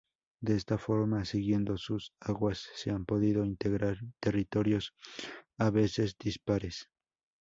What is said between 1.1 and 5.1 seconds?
siguiendo sus aguas se han podido integrar territorios,